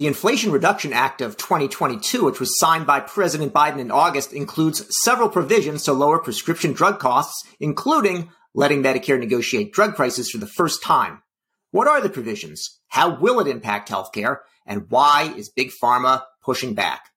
The 0.00 0.06
Inflation 0.06 0.50
Reduction 0.50 0.94
Act 0.94 1.20
of 1.20 1.36
2022, 1.36 2.24
which 2.24 2.40
was 2.40 2.58
signed 2.58 2.86
by 2.86 3.00
President 3.00 3.52
Biden 3.52 3.80
in 3.80 3.90
August, 3.90 4.32
includes 4.32 4.86
several 5.02 5.28
provisions 5.28 5.82
to 5.82 5.92
lower 5.92 6.18
prescription 6.18 6.72
drug 6.72 6.98
costs, 6.98 7.46
including 7.60 8.30
letting 8.54 8.82
Medicare 8.82 9.20
negotiate 9.20 9.74
drug 9.74 9.94
prices 9.94 10.30
for 10.30 10.38
the 10.38 10.46
first 10.46 10.82
time. 10.82 11.22
What 11.70 11.86
are 11.86 12.00
the 12.00 12.08
provisions? 12.08 12.80
How 12.88 13.20
will 13.20 13.40
it 13.40 13.46
impact 13.46 13.90
healthcare? 13.90 14.38
And 14.64 14.86
why 14.88 15.34
is 15.36 15.50
Big 15.50 15.70
Pharma 15.70 16.22
pushing 16.42 16.72
back? 16.72 17.10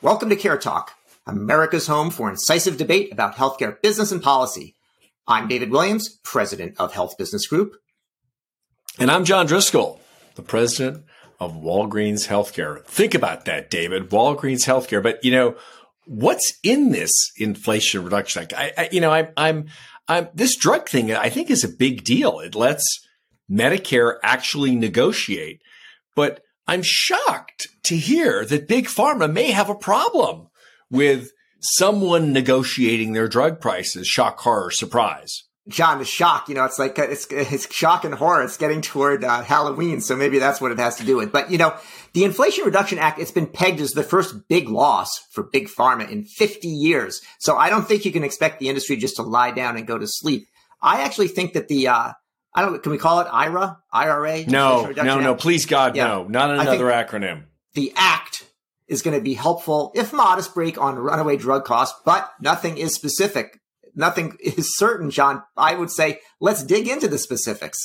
Welcome 0.00 0.30
to 0.30 0.36
Care 0.36 0.56
Talk, 0.56 0.92
America's 1.26 1.86
home 1.86 2.08
for 2.08 2.30
incisive 2.30 2.78
debate 2.78 3.12
about 3.12 3.36
healthcare 3.36 3.76
business 3.82 4.10
and 4.10 4.22
policy. 4.22 4.74
I'm 5.26 5.48
David 5.48 5.70
Williams, 5.70 6.18
president 6.24 6.76
of 6.78 6.94
Health 6.94 7.18
Business 7.18 7.46
Group. 7.46 7.76
And 8.98 9.10
I'm 9.10 9.26
John 9.26 9.44
Driscoll, 9.44 10.00
the 10.34 10.40
president 10.42 11.04
of 11.40 11.54
Walgreens 11.54 12.28
Healthcare. 12.28 12.84
Think 12.84 13.14
about 13.14 13.44
that, 13.44 13.70
David. 13.70 14.10
Walgreens 14.10 14.66
Healthcare. 14.66 15.02
But 15.02 15.24
you 15.24 15.30
know, 15.30 15.56
what's 16.06 16.58
in 16.62 16.90
this 16.90 17.12
Inflation 17.36 18.04
Reduction 18.04 18.42
Act? 18.42 18.54
I, 18.54 18.72
I 18.76 18.88
you 18.92 19.00
know, 19.00 19.10
I, 19.10 19.28
I'm, 19.36 19.66
I'm 20.08 20.28
this 20.34 20.56
drug 20.56 20.88
thing. 20.88 21.12
I 21.12 21.30
think 21.30 21.50
is 21.50 21.64
a 21.64 21.68
big 21.68 22.04
deal. 22.04 22.40
It 22.40 22.54
lets 22.54 22.84
Medicare 23.50 24.16
actually 24.22 24.74
negotiate. 24.74 25.62
But 26.14 26.42
I'm 26.66 26.82
shocked 26.82 27.68
to 27.84 27.96
hear 27.96 28.44
that 28.44 28.68
Big 28.68 28.86
Pharma 28.86 29.30
may 29.30 29.50
have 29.50 29.68
a 29.68 29.74
problem 29.74 30.48
with 30.90 31.30
someone 31.60 32.32
negotiating 32.32 33.12
their 33.12 33.28
drug 33.28 33.60
prices. 33.60 34.06
Shock, 34.06 34.40
horror, 34.40 34.70
surprise. 34.70 35.44
John, 35.66 35.98
the 35.98 36.04
shock, 36.04 36.48
you 36.50 36.54
know, 36.54 36.64
it's 36.64 36.78
like, 36.78 36.98
it's, 36.98 37.26
it's 37.30 37.74
shock 37.74 38.04
and 38.04 38.14
horror. 38.14 38.42
It's 38.42 38.58
getting 38.58 38.82
toward 38.82 39.24
uh, 39.24 39.42
Halloween. 39.42 40.02
So 40.02 40.14
maybe 40.14 40.38
that's 40.38 40.60
what 40.60 40.72
it 40.72 40.78
has 40.78 40.96
to 40.96 41.04
do 41.04 41.16
with. 41.16 41.32
But, 41.32 41.50
you 41.50 41.56
know, 41.56 41.74
the 42.12 42.24
Inflation 42.24 42.64
Reduction 42.64 42.98
Act, 42.98 43.18
it's 43.18 43.30
been 43.30 43.46
pegged 43.46 43.80
as 43.80 43.92
the 43.92 44.02
first 44.02 44.46
big 44.48 44.68
loss 44.68 45.08
for 45.32 45.42
big 45.42 45.68
pharma 45.68 46.10
in 46.10 46.24
50 46.24 46.68
years. 46.68 47.22
So 47.38 47.56
I 47.56 47.70
don't 47.70 47.88
think 47.88 48.04
you 48.04 48.12
can 48.12 48.24
expect 48.24 48.60
the 48.60 48.68
industry 48.68 48.96
just 48.96 49.16
to 49.16 49.22
lie 49.22 49.52
down 49.52 49.78
and 49.78 49.86
go 49.86 49.96
to 49.96 50.06
sleep. 50.06 50.46
I 50.82 51.00
actually 51.00 51.28
think 51.28 51.54
that 51.54 51.68
the, 51.68 51.88
uh, 51.88 52.12
I 52.54 52.62
don't, 52.62 52.82
can 52.82 52.92
we 52.92 52.98
call 52.98 53.20
it 53.20 53.28
IRA? 53.32 53.78
IRA? 53.90 54.44
No, 54.46 54.90
no, 54.90 55.18
no, 55.18 55.34
please 55.34 55.64
God, 55.64 55.96
yeah. 55.96 56.08
no, 56.08 56.24
not 56.24 56.50
another 56.50 56.86
acronym. 56.86 57.44
The 57.72 57.92
act 57.96 58.44
is 58.86 59.00
going 59.00 59.16
to 59.16 59.22
be 59.22 59.34
helpful, 59.34 59.92
if 59.94 60.12
modest 60.12 60.54
break 60.54 60.78
on 60.78 60.96
runaway 60.96 61.38
drug 61.38 61.64
costs, 61.64 61.98
but 62.04 62.30
nothing 62.40 62.76
is 62.76 62.94
specific 62.94 63.60
nothing 63.94 64.36
is 64.40 64.76
certain, 64.76 65.10
John. 65.10 65.42
I 65.56 65.74
would 65.74 65.90
say 65.90 66.20
let's 66.40 66.62
dig 66.62 66.88
into 66.88 67.08
the 67.08 67.18
specifics. 67.18 67.78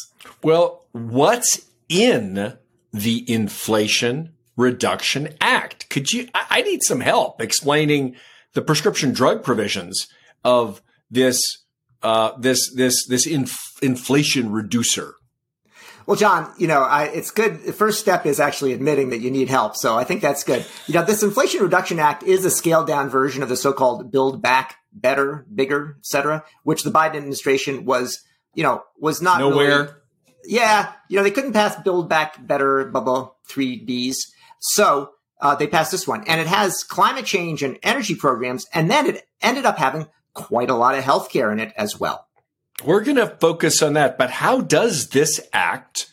Well, 0.43 0.85
what's 0.91 1.65
in 1.87 2.57
the 2.91 3.31
Inflation 3.31 4.33
Reduction 4.55 5.35
Act? 5.41 5.89
Could 5.89 6.11
you? 6.11 6.29
I 6.33 6.61
need 6.61 6.81
some 6.83 7.01
help 7.01 7.41
explaining 7.41 8.15
the 8.53 8.61
prescription 8.61 9.13
drug 9.13 9.43
provisions 9.43 10.07
of 10.43 10.81
this 11.09 11.41
uh, 12.03 12.31
this 12.37 12.73
this 12.75 13.05
this 13.07 13.25
inf- 13.25 13.77
inflation 13.81 14.51
reducer. 14.51 15.15
Well, 16.05 16.17
John, 16.17 16.51
you 16.57 16.67
know, 16.67 16.81
I, 16.81 17.03
it's 17.03 17.29
good. 17.29 17.61
The 17.61 17.71
first 17.71 17.99
step 17.99 18.25
is 18.25 18.39
actually 18.39 18.73
admitting 18.73 19.09
that 19.09 19.19
you 19.19 19.29
need 19.29 19.47
help. 19.47 19.75
So 19.75 19.95
I 19.95 20.03
think 20.03 20.21
that's 20.21 20.43
good. 20.43 20.65
You 20.87 20.95
know, 20.95 21.05
this 21.05 21.21
Inflation 21.21 21.61
Reduction 21.61 21.99
Act 21.99 22.23
is 22.23 22.43
a 22.45 22.49
scaled 22.49 22.87
down 22.87 23.09
version 23.09 23.43
of 23.43 23.49
the 23.49 23.55
so-called 23.55 24.11
Build 24.11 24.41
Back 24.41 24.78
Better, 24.91 25.45
Bigger, 25.53 25.97
etc., 25.99 26.43
which 26.63 26.83
the 26.83 26.91
Biden 26.91 27.15
administration 27.15 27.85
was, 27.85 28.23
you 28.53 28.63
know, 28.63 28.83
was 28.97 29.21
not 29.21 29.39
nowhere. 29.39 29.79
Really, 29.79 29.91
yeah, 30.45 30.93
you 31.09 31.17
know, 31.17 31.23
they 31.23 31.31
couldn't 31.31 31.53
pass 31.53 31.75
Build 31.81 32.09
Back 32.09 32.45
Better, 32.45 32.85
blah 32.85 33.01
blah, 33.01 33.31
three 33.47 33.83
Bs. 33.85 34.15
So 34.59 35.11
uh, 35.41 35.55
they 35.55 35.67
passed 35.67 35.91
this 35.91 36.07
one, 36.07 36.23
and 36.27 36.41
it 36.41 36.47
has 36.47 36.83
climate 36.83 37.25
change 37.25 37.63
and 37.63 37.77
energy 37.83 38.15
programs, 38.15 38.65
and 38.73 38.89
then 38.89 39.07
it 39.07 39.27
ended 39.41 39.65
up 39.65 39.77
having 39.77 40.07
quite 40.33 40.69
a 40.69 40.75
lot 40.75 40.95
of 40.95 41.03
healthcare 41.03 41.51
in 41.51 41.59
it 41.59 41.73
as 41.75 41.99
well. 41.99 42.27
We're 42.83 43.03
going 43.03 43.17
to 43.17 43.35
focus 43.39 43.81
on 43.81 43.93
that. 43.93 44.17
But 44.17 44.29
how 44.29 44.61
does 44.61 45.09
this 45.09 45.41
act, 45.51 46.11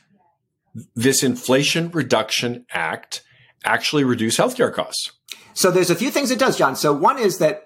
this 0.94 1.22
Inflation 1.22 1.90
Reduction 1.90 2.66
Act, 2.70 3.22
actually 3.64 4.04
reduce 4.04 4.36
healthcare 4.36 4.72
costs? 4.72 5.12
So 5.54 5.70
there's 5.70 5.90
a 5.90 5.94
few 5.94 6.10
things 6.10 6.30
it 6.30 6.38
does, 6.38 6.58
John. 6.58 6.76
So 6.76 6.92
one 6.92 7.18
is 7.18 7.38
that 7.38 7.65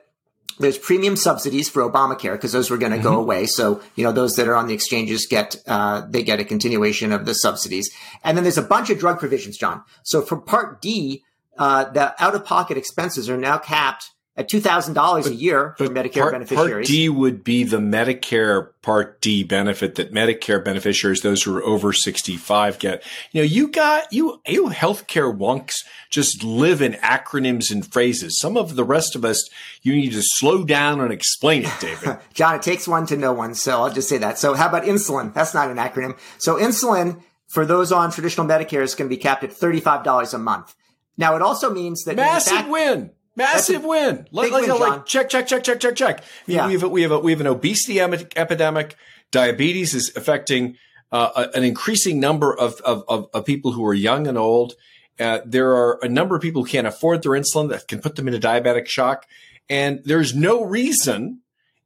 there's 0.61 0.79
premium 0.79 1.17
subsidies 1.17 1.69
for 1.69 1.83
Obamacare 1.83 2.33
because 2.33 2.53
those 2.53 2.71
were 2.71 2.79
going 2.79 2.93
to 2.93 2.99
mm-hmm. 2.99 3.09
go 3.09 3.19
away. 3.19 3.47
So 3.47 3.81
you 3.97 4.05
know 4.05 4.13
those 4.13 4.37
that 4.37 4.47
are 4.47 4.55
on 4.55 4.67
the 4.67 4.75
exchanges 4.75 5.27
get 5.27 5.57
uh, 5.67 6.07
they 6.09 6.23
get 6.23 6.41
a 6.41 6.45
continuation 6.45 7.13
of 7.13 7.27
the 7.27 7.35
subsidies, 7.35 7.91
and 8.23 8.37
then 8.37 8.45
there's 8.45 8.59
a 8.59 8.63
bunch 8.63 8.91
of 8.91 8.99
drug 8.99 9.19
provisions, 9.19 9.57
John. 9.57 9.83
So 10.05 10.23
for 10.23 10.37
Part 10.37 10.81
D, 10.81 11.23
uh, 11.59 11.91
the 11.91 12.23
out 12.23 12.35
of 12.35 12.45
pocket 12.45 12.77
expenses 12.77 13.29
are 13.29 13.37
now 13.37 13.59
capped 13.59 14.11
at 14.37 14.49
two 14.49 14.61
thousand 14.61 14.95
dollars 14.95 15.27
a 15.27 15.35
year 15.35 15.75
for 15.77 15.87
Medicare 15.89 16.21
part, 16.21 16.33
beneficiaries. 16.33 16.71
Part 16.71 16.87
D 16.87 17.09
would 17.09 17.45
be 17.45 17.65
the 17.65 17.79
Medicare 17.79 18.71
Part 18.81 19.21
D 19.21 19.43
benefit 19.45 19.97
that 19.97 20.13
Medicare 20.13 20.65
beneficiaries, 20.65 21.21
those 21.21 21.43
who 21.43 21.57
are 21.57 21.63
over 21.63 21.93
sixty 21.93 22.37
five, 22.37 22.79
get. 22.79 23.03
You 23.33 23.43
know, 23.43 23.47
you 23.47 23.69
got 23.69 24.13
you 24.13 24.41
you 24.47 24.69
healthcare 24.69 25.37
wonks 25.37 25.73
just 26.11 26.43
live 26.45 26.81
in 26.81 26.93
acronyms 26.95 27.71
and 27.71 27.87
phrases. 27.87 28.39
Some 28.39 28.57
of 28.57 28.77
the 28.77 28.85
rest 28.85 29.15
of 29.15 29.25
us, 29.25 29.49
you 29.83 29.95
need 29.95 30.13
to 30.13 30.23
slow 30.23 30.65
down 30.65 31.01
and 31.01 31.13
explain 31.13 31.65
it, 31.65 31.73
David. 31.81 32.19
John, 32.35 32.55
it 32.55 32.63
takes 32.63 32.89
one 32.89 33.07
to 33.07 33.17
know 33.17 33.33
one, 33.33 33.55
so 33.55 33.83
I'll 33.83 33.93
just 33.93 34.09
say 34.09 34.19
that. 34.19 34.39
So, 34.39 34.55
how 34.55 34.69
about 34.69 34.85
insulin? 34.85 35.35
That's 35.35 35.55
not 35.55 35.71
an 35.71 35.77
acronym. 35.77 36.19
So, 36.39 36.57
insulin 36.57 37.21
for 37.49 37.67
those 37.67 37.91
on 37.93 38.11
traditional 38.13 38.47
Medicare 38.47 38.83
is 38.83 38.95
going 38.95 39.11
to 39.11 39.15
be 39.15 39.21
capped 39.21 39.45
at 39.45 39.53
thirty 39.53 39.81
five 39.81 40.05
dollars 40.05 40.33
a 40.33 40.39
month. 40.39 40.75
Now, 41.19 41.37
it 41.37 41.43
also 41.43 41.71
means 41.71 42.05
that 42.05 42.17
massive 42.17 42.69
win 42.69 43.11
Massive 43.37 43.85
win. 43.85 44.27
Like, 44.33 44.53
win 44.53 44.69
like, 44.69 45.07
check, 45.07 45.29
check, 45.29 45.47
check, 45.47 45.63
check, 45.63 45.81
check, 45.81 45.95
check. 45.95 46.25
Yeah. 46.47 46.67
We 46.67 46.73
have 46.75 46.83
a, 46.83 46.89
we 46.89 47.03
have 47.03 47.11
a, 47.13 47.19
we 47.19 47.33
have 47.33 47.41
an 47.41 47.47
obesity 47.47 48.01
epidemic. 48.01 48.97
Diabetes 49.31 49.95
is 49.95 50.13
affecting 50.17 50.77
uh, 51.13 51.47
an 51.55 51.65
increasing 51.65 52.21
number 52.21 52.57
of, 52.57 52.81
of, 52.83 53.05
of, 53.09 53.29
of, 53.33 53.45
people 53.45 53.73
who 53.73 53.85
are 53.85 53.95
young 53.95 54.27
and 54.27 54.37
old. 54.39 54.75
Uh, 55.19 55.41
there 55.45 55.71
are 55.75 55.99
a 56.03 56.09
number 56.09 56.37
of 56.37 56.43
people 56.43 56.63
who 56.63 56.69
can't 56.69 56.87
afford 56.87 57.23
their 57.23 57.33
insulin 57.33 57.69
that 57.71 57.89
can 57.89 58.01
put 58.01 58.17
them 58.17 58.29
into 58.29 58.41
diabetic 58.41 58.87
shock. 58.87 59.27
And 59.69 60.01
there's 60.05 60.35
no 60.35 60.65
reason 60.65 61.41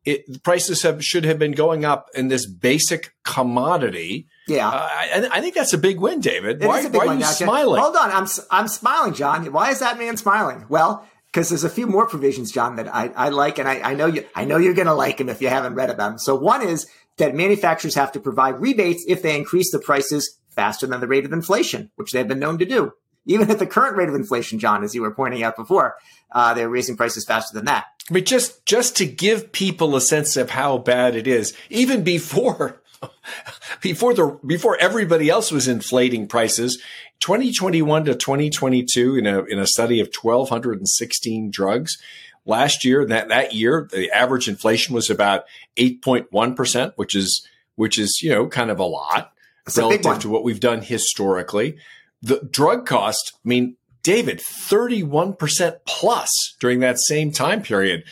it, 0.04 0.42
prices 0.42 0.82
have, 0.82 1.02
should 1.02 1.24
have 1.24 1.38
been 1.38 1.52
going 1.52 1.84
up 1.84 2.10
in 2.14 2.28
this 2.28 2.46
basic 2.46 3.14
commodity. 3.24 4.28
Yeah. 4.46 4.68
Uh, 4.68 4.88
I, 4.90 5.28
I, 5.32 5.40
think 5.40 5.54
that's 5.54 5.72
a 5.72 5.78
big 5.78 5.98
win, 5.98 6.20
David. 6.20 6.62
It 6.62 6.66
why, 6.66 6.84
why 6.86 7.06
are 7.06 7.14
you 7.14 7.24
smiling? 7.24 7.80
Hold 7.80 7.96
on. 7.96 8.10
I'm, 8.10 8.26
I'm 8.50 8.68
smiling, 8.68 9.14
John. 9.14 9.50
Why 9.52 9.70
is 9.70 9.80
that 9.80 9.98
man 9.98 10.16
smiling? 10.16 10.66
Well, 10.68 11.06
because 11.34 11.48
there's 11.48 11.64
a 11.64 11.68
few 11.68 11.88
more 11.88 12.06
provisions, 12.06 12.52
John, 12.52 12.76
that 12.76 12.94
I, 12.94 13.08
I 13.08 13.28
like, 13.30 13.58
and 13.58 13.68
I, 13.68 13.80
I 13.80 13.94
know 13.94 14.06
you 14.06 14.24
I 14.36 14.44
know 14.44 14.56
you're 14.56 14.72
going 14.72 14.86
to 14.86 14.94
like 14.94 15.18
them 15.18 15.28
if 15.28 15.42
you 15.42 15.48
haven't 15.48 15.74
read 15.74 15.90
about 15.90 16.10
them. 16.10 16.18
So 16.18 16.36
one 16.36 16.62
is 16.62 16.86
that 17.16 17.34
manufacturers 17.34 17.96
have 17.96 18.12
to 18.12 18.20
provide 18.20 18.60
rebates 18.60 19.04
if 19.08 19.20
they 19.20 19.36
increase 19.36 19.72
the 19.72 19.80
prices 19.80 20.38
faster 20.50 20.86
than 20.86 21.00
the 21.00 21.08
rate 21.08 21.24
of 21.24 21.32
inflation, 21.32 21.90
which 21.96 22.12
they've 22.12 22.28
been 22.28 22.38
known 22.38 22.58
to 22.58 22.64
do. 22.64 22.92
Even 23.26 23.50
at 23.50 23.58
the 23.58 23.66
current 23.66 23.96
rate 23.96 24.08
of 24.08 24.14
inflation, 24.14 24.60
John, 24.60 24.84
as 24.84 24.94
you 24.94 25.02
were 25.02 25.14
pointing 25.14 25.42
out 25.42 25.56
before, 25.56 25.96
uh, 26.30 26.54
they're 26.54 26.68
raising 26.68 26.96
prices 26.96 27.24
faster 27.24 27.56
than 27.56 27.64
that. 27.64 27.86
Mean, 28.10 28.24
just 28.24 28.64
just 28.64 28.96
to 28.98 29.06
give 29.06 29.50
people 29.50 29.96
a 29.96 30.00
sense 30.00 30.36
of 30.36 30.50
how 30.50 30.78
bad 30.78 31.16
it 31.16 31.26
is, 31.26 31.52
even 31.68 32.04
before 32.04 32.80
before 33.80 34.14
the 34.14 34.38
before 34.46 34.76
everybody 34.80 35.28
else 35.28 35.50
was 35.50 35.68
inflating 35.68 36.26
prices 36.26 36.82
2021 37.20 38.04
to 38.04 38.14
2022 38.14 39.16
in 39.16 39.26
a 39.26 39.44
in 39.44 39.58
a 39.58 39.66
study 39.66 40.00
of 40.00 40.08
1216 40.08 41.50
drugs 41.50 41.96
last 42.46 42.84
year 42.84 43.06
that 43.06 43.28
that 43.28 43.54
year 43.54 43.88
the 43.92 44.10
average 44.10 44.48
inflation 44.48 44.94
was 44.94 45.10
about 45.10 45.44
8.1% 45.76 46.92
which 46.96 47.14
is 47.14 47.46
which 47.76 47.98
is 47.98 48.20
you 48.22 48.30
know 48.30 48.46
kind 48.46 48.70
of 48.70 48.78
a 48.78 48.84
lot 48.84 49.32
That's 49.64 49.78
relative 49.78 50.16
a 50.16 50.18
to 50.20 50.28
what 50.28 50.44
we've 50.44 50.60
done 50.60 50.82
historically. 50.82 51.78
The 52.22 52.40
drug 52.50 52.86
cost 52.86 53.32
i 53.44 53.48
mean 53.48 53.76
david 54.02 54.40
31% 54.40 55.76
plus 55.86 56.30
during 56.60 56.80
that 56.80 56.98
same 56.98 57.32
time 57.32 57.62
period. 57.62 58.04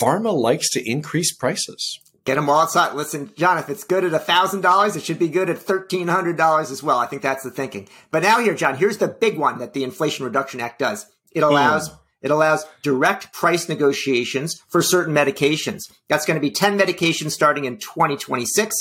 Pharma 0.00 0.32
likes 0.32 0.70
to 0.70 0.88
increase 0.88 1.34
prices 1.34 1.98
Get 2.28 2.34
them 2.34 2.50
all 2.50 2.60
outside. 2.60 2.94
Listen, 2.94 3.32
John, 3.38 3.56
if 3.56 3.70
it's 3.70 3.84
good 3.84 4.04
at 4.04 4.12
$1,000, 4.12 4.96
it 4.96 5.02
should 5.02 5.18
be 5.18 5.28
good 5.28 5.48
at 5.48 5.56
$1,300 5.56 6.60
as 6.60 6.82
well. 6.82 6.98
I 6.98 7.06
think 7.06 7.22
that's 7.22 7.42
the 7.42 7.50
thinking. 7.50 7.88
But 8.10 8.22
now 8.22 8.38
here, 8.38 8.54
John, 8.54 8.76
here's 8.76 8.98
the 8.98 9.08
big 9.08 9.38
one 9.38 9.60
that 9.60 9.72
the 9.72 9.82
Inflation 9.82 10.26
Reduction 10.26 10.60
Act 10.60 10.78
does. 10.78 11.06
It 11.32 11.42
allows, 11.42 11.88
mm. 11.88 11.98
it 12.20 12.30
allows 12.30 12.66
direct 12.82 13.32
price 13.32 13.66
negotiations 13.66 14.60
for 14.68 14.82
certain 14.82 15.14
medications. 15.14 15.90
That's 16.08 16.26
going 16.26 16.34
to 16.34 16.40
be 16.42 16.50
10 16.50 16.78
medications 16.78 17.30
starting 17.30 17.64
in 17.64 17.78
2026, 17.78 18.76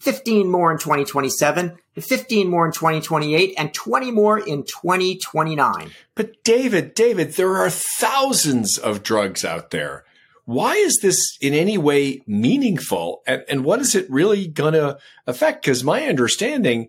15 0.00 0.50
more 0.50 0.70
in 0.70 0.76
2027, 0.76 1.78
15 1.94 2.50
more 2.50 2.66
in 2.66 2.72
2028, 2.72 3.54
and 3.56 3.72
20 3.72 4.10
more 4.10 4.38
in 4.38 4.64
2029. 4.64 5.90
But 6.14 6.44
David, 6.44 6.92
David, 6.92 7.32
there 7.32 7.56
are 7.56 7.70
thousands 7.70 8.76
of 8.76 9.02
drugs 9.02 9.42
out 9.42 9.70
there 9.70 10.04
why 10.44 10.74
is 10.74 10.98
this 11.02 11.36
in 11.40 11.54
any 11.54 11.78
way 11.78 12.22
meaningful 12.26 13.22
and, 13.26 13.44
and 13.48 13.64
what 13.64 13.80
is 13.80 13.94
it 13.94 14.10
really 14.10 14.46
going 14.46 14.74
to 14.74 14.98
affect? 15.26 15.62
Because 15.64 15.84
my 15.84 16.04
understanding 16.04 16.88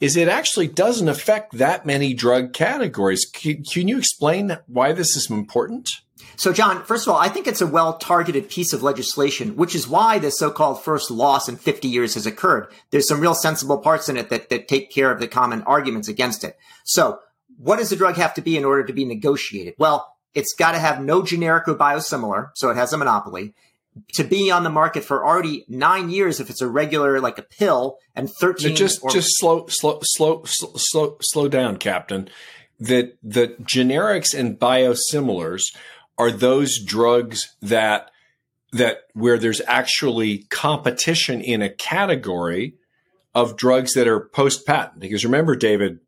is 0.00 0.16
it 0.16 0.28
actually 0.28 0.68
doesn't 0.68 1.08
affect 1.08 1.58
that 1.58 1.84
many 1.84 2.14
drug 2.14 2.52
categories. 2.52 3.24
Can, 3.24 3.64
can 3.64 3.88
you 3.88 3.98
explain 3.98 4.58
why 4.66 4.92
this 4.92 5.16
is 5.16 5.30
important? 5.30 5.90
So, 6.36 6.52
John, 6.52 6.84
first 6.84 7.06
of 7.06 7.12
all, 7.12 7.18
I 7.18 7.28
think 7.28 7.48
it's 7.48 7.60
a 7.60 7.66
well 7.66 7.98
targeted 7.98 8.48
piece 8.48 8.72
of 8.72 8.82
legislation, 8.82 9.56
which 9.56 9.74
is 9.74 9.88
why 9.88 10.20
the 10.20 10.30
so 10.30 10.52
called 10.52 10.82
first 10.82 11.10
loss 11.10 11.48
in 11.48 11.56
50 11.56 11.88
years 11.88 12.14
has 12.14 12.26
occurred. 12.26 12.68
There's 12.90 13.08
some 13.08 13.20
real 13.20 13.34
sensible 13.34 13.78
parts 13.78 14.08
in 14.08 14.16
it 14.16 14.30
that, 14.30 14.48
that 14.50 14.68
take 14.68 14.92
care 14.92 15.10
of 15.10 15.18
the 15.18 15.26
common 15.26 15.62
arguments 15.62 16.06
against 16.06 16.44
it. 16.44 16.56
So, 16.84 17.18
what 17.56 17.78
does 17.78 17.90
the 17.90 17.96
drug 17.96 18.16
have 18.16 18.34
to 18.34 18.40
be 18.40 18.56
in 18.56 18.64
order 18.64 18.84
to 18.84 18.92
be 18.92 19.04
negotiated? 19.04 19.74
Well, 19.78 20.16
it's 20.34 20.54
got 20.54 20.72
to 20.72 20.78
have 20.78 21.02
no 21.02 21.22
generic 21.22 21.68
or 21.68 21.74
biosimilar, 21.74 22.50
so 22.54 22.70
it 22.70 22.76
has 22.76 22.92
a 22.92 22.98
monopoly. 22.98 23.54
To 24.14 24.22
be 24.22 24.50
on 24.50 24.62
the 24.62 24.70
market 24.70 25.02
for 25.02 25.26
already 25.26 25.64
nine 25.68 26.08
years, 26.08 26.38
if 26.38 26.50
it's 26.50 26.60
a 26.60 26.68
regular 26.68 27.20
like 27.20 27.38
a 27.38 27.42
pill, 27.42 27.98
and 28.14 28.30
thirteen. 28.30 28.76
just 28.76 29.02
or- 29.02 29.10
just 29.10 29.28
slow 29.38 29.66
slow 29.68 29.98
slow 30.04 30.42
slow 30.44 31.16
slow 31.20 31.48
down, 31.48 31.78
Captain. 31.78 32.28
That 32.78 33.18
the 33.24 33.48
generics 33.62 34.38
and 34.38 34.56
biosimilars 34.56 35.74
are 36.16 36.30
those 36.30 36.78
drugs 36.78 37.56
that 37.60 38.10
that 38.72 38.98
where 39.14 39.38
there's 39.38 39.62
actually 39.66 40.44
competition 40.50 41.40
in 41.40 41.60
a 41.62 41.70
category 41.70 42.74
of 43.34 43.56
drugs 43.56 43.94
that 43.94 44.06
are 44.06 44.20
post 44.20 44.64
patent. 44.64 45.00
Because 45.00 45.24
remember, 45.24 45.56
David, 45.56 45.98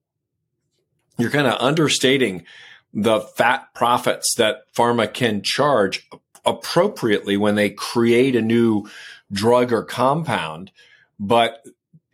you're 1.19 1.31
kind 1.31 1.47
of 1.47 1.61
understating 1.61 2.45
the 2.93 3.21
fat 3.21 3.73
profits 3.75 4.35
that 4.37 4.63
pharma 4.75 5.13
can 5.13 5.43
charge 5.43 6.09
appropriately 6.45 7.37
when 7.37 7.55
they 7.55 7.71
create 7.71 8.35
a 8.35 8.43
new 8.43 8.89
drug 9.33 9.73
or 9.73 9.85
compound. 9.85 10.71
But 11.19 11.65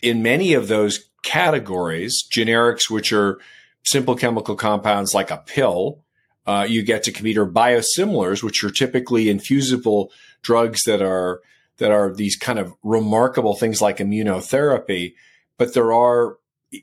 in 0.02 0.22
many 0.22 0.52
of 0.52 0.68
those 0.68 1.08
categories, 1.22 2.24
generics, 2.30 2.90
which 2.90 3.12
are 3.12 3.38
simple 3.84 4.16
chemical 4.16 4.56
compounds 4.56 5.14
like 5.14 5.30
a 5.30 5.42
pill, 5.46 6.02
uh, 6.46 6.66
you 6.68 6.82
get 6.82 7.02
to 7.04 7.12
compete 7.12 7.38
or 7.38 7.46
biosimilars, 7.46 8.42
which 8.42 8.62
are 8.62 8.70
typically 8.70 9.28
infusible 9.28 10.12
drugs 10.42 10.82
that 10.84 11.02
are 11.02 11.40
that 11.78 11.90
are 11.90 12.14
these 12.14 12.36
kind 12.36 12.58
of 12.58 12.72
remarkable 12.82 13.54
things 13.54 13.82
like 13.82 13.98
immunotherapy. 13.98 15.14
But 15.58 15.74
there 15.74 15.92
are 15.92 16.38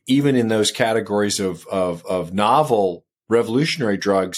even 0.05 0.35
in 0.35 0.49
those 0.49 0.71
categories 0.71 1.39
of 1.39 1.65
of, 1.67 2.05
of 2.05 2.33
novel 2.33 3.05
revolutionary 3.33 3.97
drugs 3.97 4.37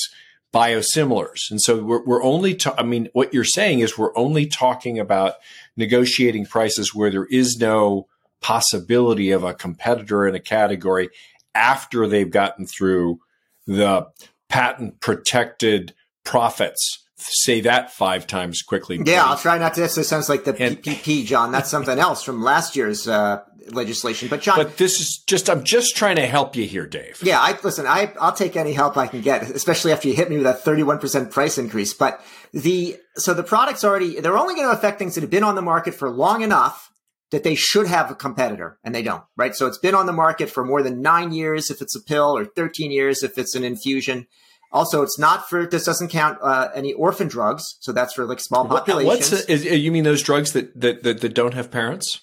biosimilars. 0.55 1.51
And 1.51 1.61
so 1.61 1.83
we're, 1.83 2.03
we're 2.05 2.23
only, 2.23 2.55
ta- 2.55 2.75
I 2.77 2.83
mean, 2.83 3.09
what 3.11 3.33
you're 3.33 3.43
saying 3.43 3.79
is 3.79 3.97
we're 3.97 4.17
only 4.17 4.47
talking 4.47 4.97
about 4.97 5.33
negotiating 5.75 6.45
prices 6.45 6.95
where 6.95 7.11
there 7.11 7.25
is 7.25 7.57
no 7.59 8.07
possibility 8.39 9.31
of 9.31 9.43
a 9.43 9.53
competitor 9.53 10.25
in 10.25 10.33
a 10.33 10.39
category 10.39 11.09
after 11.53 12.07
they've 12.07 12.31
gotten 12.31 12.65
through 12.65 13.19
the 13.67 14.07
patent 14.47 15.01
protected 15.01 15.93
profits. 16.23 17.04
Say 17.17 17.61
that 17.61 17.93
five 17.93 18.27
times 18.27 18.61
quickly. 18.61 18.99
Yeah, 19.03 19.23
I'll 19.23 19.37
try 19.37 19.57
not 19.57 19.73
to. 19.75 19.81
This 19.81 20.07
sounds 20.07 20.27
like 20.27 20.43
the 20.43 20.55
and, 20.59 20.83
PPP, 20.83 21.25
John. 21.25 21.51
That's 21.51 21.69
something 21.69 21.97
else 21.97 22.23
from 22.23 22.43
last 22.43 22.75
year's 22.75 23.07
uh, 23.07 23.41
legislation. 23.69 24.27
But 24.27 24.41
John, 24.41 24.57
but 24.57 24.77
this 24.77 24.99
is 24.99 25.23
just 25.25 25.49
I'm 25.49 25.63
just 25.63 25.95
trying 25.95 26.17
to 26.17 26.27
help 26.27 26.57
you 26.57 26.65
here, 26.65 26.85
Dave. 26.85 27.19
Yeah, 27.23 27.39
I 27.39 27.57
listen. 27.63 27.87
I 27.87 28.13
I'll 28.19 28.33
take 28.33 28.57
any 28.57 28.73
help 28.73 28.97
I 28.97 29.07
can 29.07 29.21
get, 29.21 29.43
especially 29.43 29.93
after 29.93 30.09
you 30.09 30.13
hit 30.13 30.29
me 30.29 30.35
with 30.35 30.43
that 30.43 30.61
31 30.65 30.99
percent 30.99 31.31
price 31.31 31.57
increase. 31.57 31.93
But 31.93 32.21
the 32.53 32.97
so 33.15 33.33
the 33.33 33.43
products 33.43 33.83
already 33.85 34.19
they're 34.19 34.37
only 34.37 34.55
going 34.55 34.67
to 34.67 34.73
affect 34.73 34.99
things 34.99 35.15
that 35.15 35.21
have 35.21 35.31
been 35.31 35.43
on 35.43 35.55
the 35.55 35.61
market 35.61 35.93
for 35.93 36.09
long 36.09 36.41
enough 36.41 36.91
that 37.31 37.43
they 37.43 37.55
should 37.55 37.87
have 37.87 38.11
a 38.11 38.15
competitor 38.15 38.77
and 38.83 38.93
they 38.93 39.01
don't, 39.01 39.23
right? 39.35 39.55
So 39.55 39.67
it's 39.67 39.77
been 39.77 39.95
on 39.95 40.05
the 40.05 40.13
market 40.13 40.49
for 40.49 40.63
more 40.63 40.83
than 40.83 41.01
nine 41.01 41.31
years 41.31 41.69
if 41.69 41.81
it's 41.81 41.95
a 41.95 42.01
pill 42.01 42.37
or 42.37 42.45
13 42.45 42.91
years 42.91 43.23
if 43.23 43.37
it's 43.37 43.55
an 43.55 43.63
infusion. 43.63 44.27
Also, 44.71 45.01
it's 45.01 45.17
not 45.17 45.47
for 45.49 45.65
this 45.65 45.85
doesn't 45.85 46.09
count 46.09 46.37
uh, 46.41 46.69
any 46.75 46.93
orphan 46.93 47.27
drugs, 47.27 47.63
so 47.79 47.91
that's 47.91 48.13
for 48.13 48.25
like 48.25 48.39
small 48.39 48.65
populations. 48.65 49.31
What's 49.31 49.45
is, 49.45 49.65
you 49.65 49.91
mean 49.91 50.03
those 50.03 50.21
drugs 50.21 50.53
that, 50.53 50.79
that 50.79 51.03
that, 51.03 51.21
that 51.21 51.33
don't 51.33 51.53
have 51.53 51.71
parents? 51.71 52.21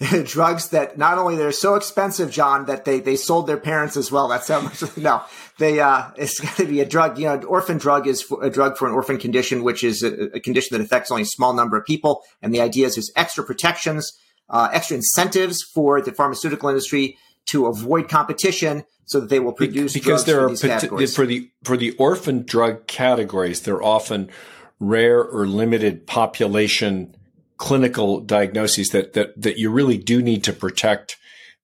drugs 0.24 0.68
that 0.68 0.96
not 0.96 1.18
only 1.18 1.34
they're 1.34 1.50
so 1.50 1.74
expensive, 1.74 2.30
John, 2.30 2.66
that 2.66 2.84
they 2.84 3.00
they 3.00 3.16
sold 3.16 3.48
their 3.48 3.56
parents 3.56 3.96
as 3.96 4.12
well. 4.12 4.28
That's 4.28 4.46
how 4.46 4.60
much. 4.60 4.82
No, 4.96 5.22
they 5.58 5.80
uh, 5.80 6.10
it's 6.16 6.38
got 6.40 6.56
to 6.56 6.66
be 6.66 6.80
a 6.80 6.86
drug. 6.86 7.18
You 7.18 7.26
know, 7.26 7.42
orphan 7.42 7.78
drug 7.78 8.06
is 8.06 8.24
a 8.40 8.48
drug 8.48 8.76
for 8.76 8.86
an 8.86 8.94
orphan 8.94 9.18
condition, 9.18 9.64
which 9.64 9.82
is 9.82 10.02
a, 10.02 10.36
a, 10.36 10.40
condition 10.40 10.76
that 10.76 10.84
affects 10.84 11.10
only 11.10 11.22
a 11.22 11.26
small 11.26 11.52
number 11.52 11.76
of 11.76 11.84
people. 11.84 12.22
And 12.42 12.54
the 12.54 12.60
idea 12.60 12.86
is 12.86 12.94
there's 12.94 13.10
extra 13.16 13.42
protections, 13.42 14.12
uh, 14.48 14.68
extra 14.72 14.96
incentives 14.96 15.62
for 15.62 16.00
the 16.00 16.12
pharmaceutical 16.12 16.68
industry 16.68 17.18
to 17.50 17.66
avoid 17.66 18.08
competition, 18.08 18.84
so 19.04 19.20
that 19.20 19.30
they 19.30 19.40
will 19.40 19.52
produce 19.52 19.92
because 19.94 20.24
there 20.24 20.40
are 20.40 20.54
for, 20.54 21.06
for 21.06 21.26
the 21.26 21.50
for 21.64 21.76
the 21.76 21.92
orphan 21.92 22.44
drug 22.44 22.86
categories. 22.86 23.62
They're 23.62 23.82
often 23.82 24.30
rare 24.78 25.22
or 25.22 25.46
limited 25.46 26.06
population 26.06 27.16
clinical 27.56 28.20
diagnoses 28.20 28.88
that 28.90 29.14
that 29.14 29.40
that 29.40 29.58
you 29.58 29.70
really 29.70 29.98
do 29.98 30.22
need 30.22 30.44
to 30.44 30.52
protect 30.52 31.16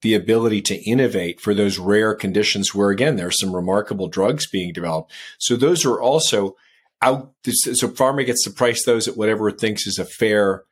the 0.02 0.14
ability 0.14 0.60
to 0.60 0.75
innovate 0.88 1.40
for 1.40 1.54
those 1.54 1.78
rare 1.78 2.14
conditions 2.14 2.75
where 2.75 2.90
again 2.90 3.16
there 3.16 3.28
are 3.28 3.32
some 3.32 3.54
remarkable 3.54 4.08
drugs 4.08 4.46
being 4.50 4.72
developed. 4.72 5.12
So 5.38 5.56
those 5.56 5.84
are 5.84 6.00
also 6.00 6.56
out. 7.00 7.32
So 7.44 7.88
pharma 7.88 8.26
gets 8.26 8.44
to 8.44 8.50
price 8.50 8.84
those 8.84 9.08
at 9.08 9.16
whatever 9.16 9.48
it 9.48 9.60
thinks 9.60 9.86
is 9.86 9.98
a 9.98 10.04
fair 10.04 10.64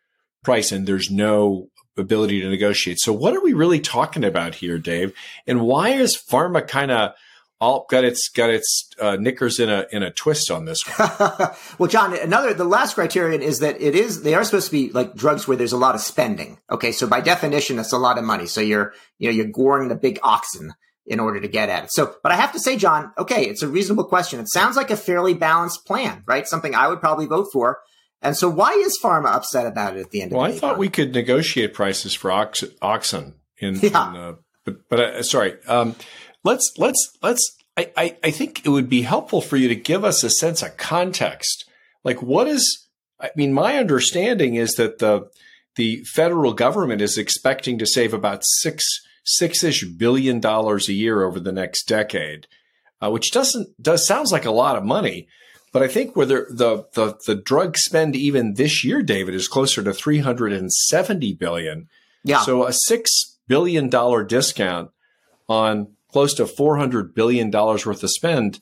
price, 0.43 0.73
and 0.73 0.87
there's 0.87 1.11
no 1.11 1.69
ability 1.97 2.41
to 2.41 2.49
negotiate. 2.49 2.99
So 3.01 3.13
what 3.13 3.35
are 3.35 3.43
we 3.43 3.53
really 3.53 3.81
talking 3.81 4.25
about 4.25 4.57
here, 4.57 4.79
Dave? 4.79 5.15
And 5.47 5.61
why 5.61 5.91
is 5.91 6.17
pharma 6.17 6.67
kind 6.67 6.91
of 6.91 7.15
all 7.63 7.87
got 7.89 8.03
its 8.03 8.29
got 8.29 8.51
its 8.51 8.91
uh, 9.01 9.17
knickers 9.21 9.61
in 9.61 9.71
a 9.71 9.87
in 9.93 10.03
a 10.03 10.11
twist 10.11 10.51
on 10.51 10.65
this 10.65 10.83
one. 10.83 11.09
well, 11.79 11.89
John, 11.89 12.13
another 12.19 12.53
the 12.53 12.65
last 12.65 12.95
criterion 12.95 13.41
is 13.41 13.61
that 13.61 13.81
it 13.81 13.95
is 13.95 14.23
they 14.23 14.35
are 14.35 14.43
supposed 14.43 14.67
to 14.67 14.73
be 14.73 14.91
like 14.91 15.15
drugs 15.15 15.47
where 15.47 15.57
there's 15.57 15.73
a 15.73 15.77
lot 15.77 15.95
of 15.95 16.01
spending. 16.01 16.59
Okay, 16.69 16.91
so 16.91 17.07
by 17.07 17.21
definition, 17.21 17.77
that's 17.77 17.93
a 17.93 17.99
lot 17.99 18.19
of 18.19 18.25
money. 18.25 18.47
So 18.47 18.61
you're 18.61 18.93
you 19.19 19.29
know 19.29 19.37
you're 19.37 19.47
goring 19.47 19.89
the 19.89 19.95
big 19.95 20.19
oxen 20.25 20.75
in 21.07 21.21
order 21.21 21.41
to 21.41 21.47
get 21.47 21.69
at 21.69 21.85
it. 21.85 21.91
So, 21.93 22.17
but 22.25 22.33
I 22.33 22.37
have 22.37 22.53
to 22.53 22.61
say, 22.61 22.77
John, 22.77 23.13
okay, 23.17 23.47
it's 23.47 23.63
a 23.63 23.69
reasonable 23.69 24.05
question. 24.05 24.41
It 24.41 24.51
sounds 24.51 24.77
like 24.77 24.91
a 24.91 24.97
fairly 24.97 25.35
balanced 25.35 25.87
plan, 25.87 26.25
right? 26.27 26.47
Something 26.49 26.75
I 26.75 26.89
would 26.89 27.01
probably 27.01 27.27
vote 27.27 27.49
for. 27.53 27.79
And 28.23 28.37
so, 28.37 28.49
why 28.49 28.71
is 28.73 28.99
pharma 29.03 29.35
upset 29.35 29.67
about 29.67 29.97
it 29.97 30.01
at 30.01 30.11
the 30.11 30.23
end? 30.23 30.33
Well, 30.33 30.45
of 30.45 30.49
the 30.49 30.53
day? 30.53 30.57
I 30.57 30.61
thought 30.61 30.79
we 30.79 30.89
could 30.89 31.13
negotiate 31.13 31.75
prices 31.75 32.15
for 32.15 32.31
ox- 32.31 32.65
oxen 32.81 33.35
in, 33.59 33.77
yeah. 33.77 34.11
in 34.11 34.17
uh, 34.17 34.35
but 34.65 34.89
but 34.89 35.01
uh, 35.01 35.23
sorry. 35.23 35.55
Um, 35.67 35.97
let's 36.45 36.73
let's 36.79 37.19
let's 37.23 37.57
I, 37.77 37.91
I, 37.97 38.17
I 38.23 38.31
think 38.31 38.65
it 38.65 38.69
would 38.69 38.89
be 38.89 39.03
helpful 39.03 39.41
for 39.41 39.57
you 39.57 39.69
to 39.69 39.77
give 39.77 40.05
us 40.05 40.23
a 40.23 40.31
sense 40.31 40.63
of 40.63 40.77
context. 40.77 41.69
Like 42.05 42.23
what 42.23 42.47
is 42.47 42.89
I 43.21 43.31
mean, 43.37 43.53
my 43.53 43.79
understanding 43.79 44.57
is 44.57 44.75
that 44.75 44.99
the 44.99 45.31
the 45.77 46.05
federal 46.05 46.53
government 46.53 47.01
is 47.01 47.17
expecting 47.17 47.79
to 47.79 47.87
save 47.87 48.13
about 48.13 48.45
six 48.45 48.85
six 49.25 49.63
ish 49.63 49.85
billion 49.85 50.41
dollars 50.41 50.89
a 50.89 50.93
year 50.93 51.23
over 51.23 51.39
the 51.39 51.53
next 51.53 51.85
decade, 51.85 52.47
uh, 53.01 53.11
which 53.11 53.31
doesn't 53.31 53.69
does 53.81 54.07
sounds 54.07 54.33
like 54.33 54.45
a 54.45 54.51
lot 54.51 54.77
of 54.77 54.85
money. 54.85 55.29
But 55.73 55.83
I 55.83 55.89
think 55.89 56.15
whether 56.15 56.47
the, 56.51 56.87
the 56.93 57.19
the 57.27 57.35
drug 57.35 57.79
spend 57.79 58.15
even 58.15 58.55
this 58.55 58.85
year, 58.85 59.03
David, 59.03 59.35
is 59.35 59.49
closer 59.49 59.83
to 59.83 59.95
three 59.95 60.19
hundred 60.19 60.53
and 60.53 60.73
seventy 60.73 61.33
billion. 61.33 61.89
Yeah. 62.25 62.43
So 62.43 62.67
a 62.67 62.73
six 62.73 63.39
billion 63.49 63.89
dollar 63.89 64.23
discount 64.25 64.91
on 65.49 65.89
close 66.13 66.35
to 66.35 66.45
$400 66.45 67.15
billion 67.15 67.51
worth 67.51 68.03
of 68.03 68.11
spend 68.11 68.61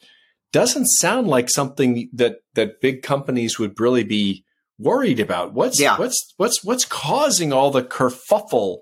doesn't 0.53 0.87
sound 0.87 1.29
like 1.29 1.51
something 1.51 2.09
that, 2.13 2.39
that 2.55 2.81
big 2.81 3.03
companies 3.03 3.59
would 3.59 3.79
really 3.79 4.05
be 4.05 4.45
worried 4.79 5.21
about. 5.21 5.53
What's, 5.53 5.79
yeah. 5.79 5.99
what's, 5.99 6.35
what's, 6.37 6.65
what's 6.65 6.85
causing 6.85 7.53
all 7.53 7.71
the 7.71 7.83
kerfuffle 7.83 8.79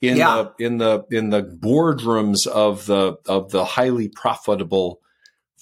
in 0.00 0.16
yeah. 0.16 0.48
the, 0.58 0.64
in 0.64 0.78
the, 0.78 1.04
in 1.10 1.30
the 1.30 1.42
boardrooms 1.42 2.46
of 2.46 2.86
the, 2.86 3.16
of 3.26 3.50
the 3.50 3.64
highly 3.64 4.08
profitable 4.08 5.00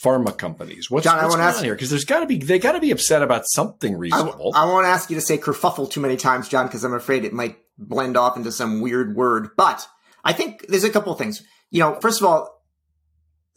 pharma 0.02 0.36
companies. 0.36 0.90
What's, 0.90 1.04
John, 1.04 1.16
what's 1.22 1.34
I 1.34 1.38
going 1.38 1.54
on 1.56 1.64
here? 1.64 1.74
Because 1.74 1.90
there's 1.90 2.04
got 2.04 2.20
to 2.20 2.26
be 2.26 2.38
they 2.38 2.58
got 2.58 2.72
to 2.72 2.80
be 2.80 2.90
upset 2.90 3.22
about 3.22 3.44
something 3.46 3.96
reasonable. 3.96 4.52
I, 4.54 4.62
I 4.62 4.64
won't 4.66 4.86
ask 4.86 5.10
you 5.10 5.16
to 5.16 5.22
say 5.22 5.38
kerfuffle 5.38 5.90
too 5.90 6.00
many 6.00 6.16
times, 6.16 6.48
John, 6.48 6.66
because 6.66 6.84
I'm 6.84 6.94
afraid 6.94 7.24
it 7.24 7.32
might 7.32 7.56
blend 7.78 8.16
off 8.16 8.36
into 8.36 8.52
some 8.52 8.80
weird 8.80 9.16
word. 9.16 9.50
But 9.56 9.86
I 10.24 10.32
think 10.32 10.66
there's 10.68 10.84
a 10.84 10.90
couple 10.90 11.14
things 11.14 11.42
you 11.74 11.80
know, 11.80 11.98
first 12.00 12.20
of 12.20 12.26
all, 12.28 12.62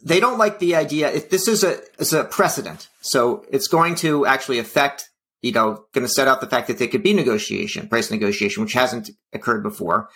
they 0.04 0.18
don't 0.18 0.38
like 0.38 0.58
the 0.58 0.74
idea. 0.74 1.08
If 1.08 1.30
this 1.30 1.46
is 1.46 1.62
a 1.62 1.78
is 2.00 2.12
a 2.12 2.24
precedent, 2.24 2.88
so 3.00 3.44
it's 3.52 3.68
going 3.68 3.94
to 3.96 4.26
actually 4.26 4.58
affect. 4.58 5.08
You 5.40 5.52
know, 5.52 5.84
going 5.92 6.04
to 6.04 6.12
set 6.12 6.26
out 6.26 6.40
the 6.40 6.48
fact 6.48 6.66
that 6.66 6.78
there 6.78 6.88
could 6.88 7.04
be 7.04 7.12
negotiation, 7.12 7.88
price 7.88 8.10
negotiation, 8.10 8.64
which 8.64 8.72
hasn't 8.72 9.10
occurred 9.32 9.62
before. 9.62 10.08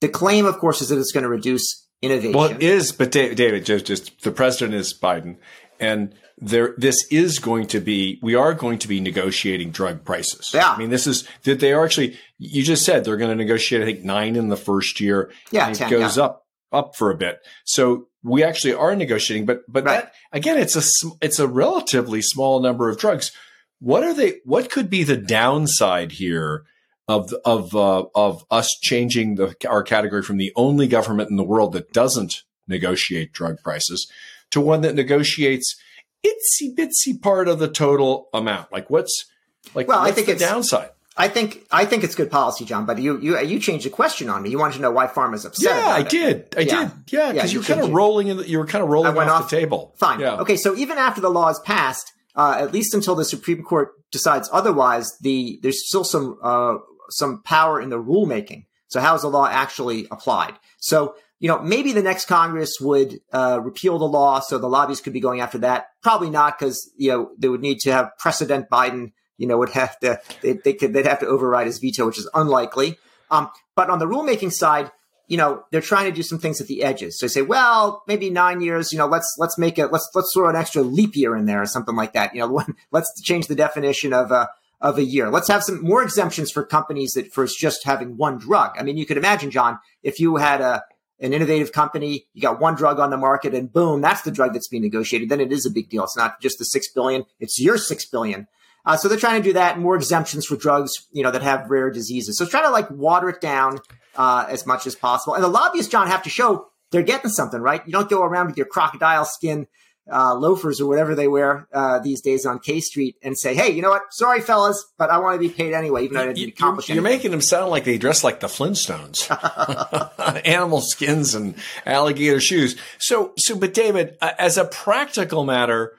The 0.00 0.08
claim, 0.08 0.46
of 0.46 0.58
course, 0.58 0.80
is 0.80 0.90
that 0.90 1.00
it's 1.00 1.10
going 1.10 1.24
to 1.24 1.28
reduce 1.28 1.88
innovation. 2.00 2.38
Well, 2.38 2.52
it 2.52 2.62
is, 2.62 2.92
but 2.92 3.10
David, 3.10 3.66
just, 3.66 3.86
just 3.86 4.22
the 4.22 4.30
president 4.30 4.76
is 4.76 4.94
Biden, 4.94 5.38
and 5.80 6.14
there, 6.38 6.74
this 6.76 7.06
is 7.10 7.38
going 7.38 7.66
to 7.68 7.80
be, 7.80 8.18
we 8.22 8.34
are 8.34 8.54
going 8.54 8.78
to 8.78 8.88
be 8.88 9.00
negotiating 9.00 9.70
drug 9.70 10.04
prices. 10.04 10.50
Yeah. 10.54 10.70
I 10.70 10.78
mean, 10.78 10.90
this 10.90 11.06
is 11.06 11.28
that 11.42 11.60
they 11.60 11.72
are 11.72 11.84
actually, 11.84 12.16
you 12.38 12.62
just 12.62 12.84
said 12.84 13.04
they're 13.04 13.16
going 13.16 13.36
to 13.36 13.44
negotiate, 13.44 13.82
I 13.82 13.84
think 13.84 14.04
nine 14.04 14.36
in 14.36 14.48
the 14.48 14.56
first 14.56 15.00
year. 15.00 15.30
Yeah. 15.50 15.70
it 15.70 15.76
10, 15.76 15.90
goes 15.90 16.16
yeah. 16.16 16.24
up 16.24 16.44
up 16.70 16.94
for 16.96 17.10
a 17.10 17.16
bit. 17.16 17.40
So 17.64 18.08
we 18.22 18.44
actually 18.44 18.74
are 18.74 18.94
negotiating, 18.94 19.46
but 19.46 19.62
but 19.68 19.84
right. 19.84 20.02
that 20.02 20.14
again, 20.32 20.58
it's 20.58 20.76
a 20.76 21.10
it's 21.20 21.38
a 21.38 21.48
relatively 21.48 22.22
small 22.22 22.60
number 22.60 22.88
of 22.88 22.98
drugs. 22.98 23.32
What 23.80 24.02
are 24.02 24.14
they? 24.14 24.40
What 24.44 24.70
could 24.70 24.90
be 24.90 25.02
the 25.02 25.16
downside 25.16 26.12
here 26.12 26.64
of 27.06 27.32
of 27.44 27.74
uh, 27.74 28.04
of 28.14 28.44
us 28.50 28.76
changing 28.82 29.36
the, 29.36 29.54
our 29.68 29.82
category 29.82 30.22
from 30.22 30.36
the 30.36 30.52
only 30.56 30.86
government 30.86 31.30
in 31.30 31.36
the 31.36 31.44
world 31.44 31.72
that 31.72 31.92
doesn't 31.92 32.42
negotiate 32.66 33.32
drug 33.32 33.56
prices 33.64 34.10
to 34.50 34.60
one 34.60 34.80
that 34.82 34.94
negotiates 34.94 35.76
itsy 36.24 36.74
bitsy 36.74 37.20
part 37.20 37.48
of 37.48 37.58
the 37.58 37.68
total 37.68 38.28
amount? 38.32 38.72
Like 38.72 38.90
what's 38.90 39.26
like? 39.74 39.88
Well, 39.88 40.00
what's 40.00 40.12
I 40.12 40.14
think 40.14 40.26
the 40.26 40.32
it's 40.34 40.42
downside. 40.42 40.90
I 41.18 41.26
think 41.26 41.66
I 41.72 41.84
think 41.84 42.04
it's 42.04 42.14
good 42.14 42.30
policy, 42.30 42.64
John. 42.64 42.86
But 42.86 43.00
you 43.00 43.20
you 43.20 43.38
you 43.40 43.58
changed 43.58 43.84
the 43.84 43.90
question 43.90 44.30
on 44.30 44.42
me. 44.42 44.50
You 44.50 44.58
wanted 44.58 44.74
to 44.74 44.82
know 44.82 44.92
why 44.92 45.08
pharma's 45.08 45.44
upset. 45.44 45.76
Yeah, 45.76 45.88
I 45.88 46.00
it. 46.00 46.08
did. 46.08 46.54
I 46.56 46.60
yeah. 46.60 46.64
did. 46.64 46.92
Yeah, 47.12 47.32
because 47.32 47.52
yeah, 47.52 47.54
you, 47.54 47.60
were 47.60 47.66
kind 47.66 47.80
of 47.80 47.90
rolling. 47.90 48.28
In 48.28 48.36
the, 48.36 48.48
you 48.48 48.58
were 48.58 48.66
kind 48.66 48.84
of 48.84 48.88
rolling 48.88 49.18
off, 49.18 49.28
off, 49.28 49.50
the 49.50 49.56
table. 49.56 49.94
Fine. 49.98 50.20
Yeah. 50.20 50.36
Okay. 50.36 50.56
So 50.56 50.76
even 50.76 50.96
after 50.96 51.20
the 51.20 51.28
law 51.28 51.48
is 51.48 51.58
passed, 51.64 52.12
uh, 52.36 52.56
at 52.60 52.72
least 52.72 52.94
until 52.94 53.16
the 53.16 53.24
Supreme 53.24 53.64
Court 53.64 53.90
decides 54.12 54.48
otherwise, 54.52 55.10
the 55.20 55.58
there's 55.60 55.88
still 55.88 56.04
some 56.04 56.38
uh, 56.40 56.76
some 57.10 57.42
power 57.42 57.80
in 57.80 57.90
the 57.90 58.00
rulemaking. 58.00 58.66
So 58.86 59.00
how 59.00 59.16
is 59.16 59.22
the 59.22 59.28
law 59.28 59.48
actually 59.48 60.06
applied? 60.12 60.54
So 60.78 61.16
you 61.40 61.48
know 61.48 61.60
maybe 61.60 61.92
the 61.92 62.02
next 62.02 62.26
Congress 62.26 62.78
would 62.80 63.20
uh, 63.32 63.60
repeal 63.62 63.98
the 63.98 64.04
law, 64.04 64.40
so 64.40 64.58
the 64.58 64.68
lobbyists 64.68 65.02
could 65.02 65.12
be 65.12 65.20
going 65.20 65.40
after 65.40 65.58
that. 65.58 65.86
Probably 66.02 66.30
not, 66.30 66.58
because 66.58 66.90
you 66.96 67.10
know 67.10 67.30
they 67.38 67.48
would 67.48 67.62
need 67.62 67.78
to 67.80 67.92
have 67.92 68.10
precedent 68.18 68.68
Biden 68.70 69.12
you 69.38 69.46
know, 69.46 69.56
would 69.56 69.70
have 69.70 69.98
to 70.00 70.20
they, 70.42 70.52
they 70.52 70.74
could 70.74 70.92
they'd 70.92 71.06
have 71.06 71.20
to 71.20 71.26
override 71.26 71.66
his 71.66 71.78
veto, 71.78 72.04
which 72.06 72.18
is 72.18 72.28
unlikely. 72.34 72.98
Um, 73.30 73.48
but 73.74 73.88
on 73.88 74.00
the 74.00 74.06
rulemaking 74.06 74.52
side, 74.52 74.90
you 75.28 75.36
know, 75.36 75.62
they're 75.70 75.80
trying 75.80 76.06
to 76.06 76.12
do 76.12 76.22
some 76.22 76.38
things 76.38 76.60
at 76.60 76.66
the 76.66 76.82
edges. 76.82 77.18
So 77.18 77.26
they 77.26 77.30
say, 77.30 77.42
well, 77.42 78.02
maybe 78.08 78.30
nine 78.30 78.60
years, 78.60 78.92
you 78.92 78.98
know, 78.98 79.06
let's 79.06 79.36
let's 79.38 79.56
make 79.56 79.78
it 79.78 79.92
let's 79.92 80.10
let's 80.14 80.30
throw 80.34 80.48
an 80.48 80.56
extra 80.56 80.82
leap 80.82 81.14
year 81.14 81.36
in 81.36 81.46
there 81.46 81.62
or 81.62 81.66
something 81.66 81.96
like 81.96 82.12
that. 82.12 82.34
You 82.34 82.40
know, 82.40 82.64
let's 82.92 83.22
change 83.22 83.46
the 83.46 83.54
definition 83.54 84.12
of 84.12 84.30
a 84.30 84.48
of 84.80 84.98
a 84.98 85.04
year. 85.04 85.30
Let's 85.30 85.48
have 85.48 85.64
some 85.64 85.82
more 85.82 86.02
exemptions 86.02 86.50
for 86.50 86.64
companies 86.64 87.12
that 87.12 87.32
for 87.32 87.46
just 87.46 87.84
having 87.84 88.16
one 88.16 88.38
drug. 88.38 88.76
I 88.78 88.82
mean, 88.82 88.96
you 88.96 89.06
could 89.06 89.16
imagine, 89.16 89.50
John, 89.50 89.78
if 90.02 90.20
you 90.20 90.36
had 90.36 90.60
a 90.60 90.82
an 91.20 91.32
innovative 91.32 91.72
company, 91.72 92.26
you 92.32 92.42
got 92.42 92.60
one 92.60 92.74
drug 92.74 92.98
on 92.98 93.10
the 93.10 93.16
market, 93.16 93.54
and 93.54 93.72
boom, 93.72 94.00
that's 94.00 94.22
the 94.22 94.30
drug 94.30 94.52
that's 94.52 94.68
being 94.68 94.82
negotiated. 94.82 95.28
Then 95.28 95.40
it 95.40 95.52
is 95.52 95.66
a 95.66 95.70
big 95.70 95.88
deal. 95.88 96.04
It's 96.04 96.16
not 96.16 96.40
just 96.40 96.58
the 96.58 96.64
six 96.64 96.88
billion; 96.88 97.24
it's 97.40 97.60
your 97.60 97.78
six 97.78 98.06
billion. 98.06 98.46
Uh, 98.84 98.96
so 98.96 99.08
they're 99.08 99.18
trying 99.18 99.42
to 99.42 99.48
do 99.48 99.52
that, 99.52 99.78
more 99.78 99.96
exemptions 99.96 100.46
for 100.46 100.56
drugs, 100.56 100.92
you 101.12 101.22
know, 101.22 101.30
that 101.30 101.42
have 101.42 101.68
rare 101.68 101.90
diseases. 101.90 102.38
So 102.38 102.44
it's 102.44 102.50
trying 102.50 102.64
to 102.64 102.70
like 102.70 102.90
water 102.90 103.28
it 103.28 103.40
down 103.40 103.80
uh, 104.16 104.46
as 104.48 104.66
much 104.66 104.86
as 104.86 104.94
possible. 104.94 105.34
And 105.34 105.44
the 105.44 105.48
lobbyists, 105.48 105.90
John, 105.90 106.06
have 106.06 106.22
to 106.22 106.30
show 106.30 106.68
they're 106.90 107.02
getting 107.02 107.30
something, 107.30 107.60
right? 107.60 107.82
You 107.84 107.92
don't 107.92 108.08
go 108.08 108.22
around 108.22 108.46
with 108.46 108.56
your 108.56 108.66
crocodile 108.66 109.26
skin 109.26 109.66
uh, 110.10 110.34
loafers 110.34 110.80
or 110.80 110.86
whatever 110.86 111.14
they 111.14 111.28
wear 111.28 111.66
uh, 111.72 111.98
these 111.98 112.20
days 112.20 112.46
on 112.46 112.58
K 112.58 112.80
Street 112.80 113.16
and 113.22 113.38
say, 113.38 113.54
"Hey, 113.54 113.70
you 113.70 113.82
know 113.82 113.90
what? 113.90 114.02
Sorry, 114.10 114.40
fellas, 114.40 114.84
but 114.98 115.10
I 115.10 115.18
want 115.18 115.34
to 115.34 115.38
be 115.38 115.52
paid 115.52 115.72
anyway, 115.72 116.04
even 116.04 116.16
though 116.16 116.28
I 116.28 116.32
didn't 116.32 116.54
accomplish 116.54 116.88
You're 116.88 116.98
anything." 116.98 117.16
making 117.16 117.30
them 117.30 117.40
sound 117.40 117.70
like 117.70 117.84
they 117.84 117.98
dress 117.98 118.24
like 118.24 118.40
the 118.40 118.46
Flintstones, 118.46 119.28
animal 120.46 120.80
skins 120.80 121.34
and 121.34 121.54
alligator 121.86 122.40
shoes. 122.40 122.76
So, 122.98 123.32
so, 123.36 123.56
but 123.56 123.74
David, 123.74 124.16
uh, 124.20 124.32
as 124.38 124.56
a 124.56 124.64
practical 124.64 125.44
matter, 125.44 125.94